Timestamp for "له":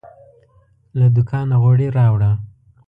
0.99-1.07